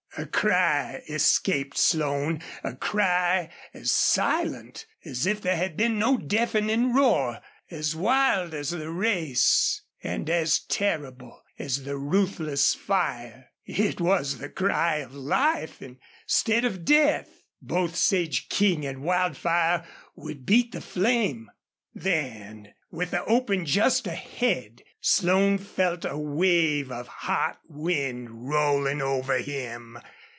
[0.17, 6.93] A cry escaped Slone a cry as silent as if there had been no deafening
[6.93, 7.39] roar
[7.71, 13.51] as wild as the race, and as terrible as the ruthless fire.
[13.65, 17.43] It was the cry of life instead of death.
[17.61, 19.87] Both Sage King and Wildfire
[20.17, 21.49] would beat the flame.
[21.93, 29.39] Then, with the open just ahead, Slone felt a wave of hot wind rolling over
[29.39, 29.97] him.